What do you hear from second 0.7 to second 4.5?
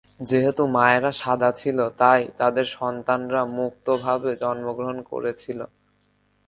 মায়েরা সাদা ছিল, তাই তাদের সন্তানরা মুক্তভাবে